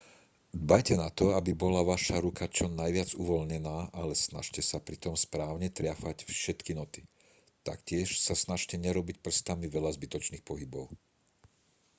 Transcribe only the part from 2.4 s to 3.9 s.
čo najviac uvoľnená